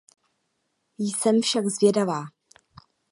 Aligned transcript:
Jsem 1.17 1.39
však 1.41 1.65
zvědavá. 1.65 2.21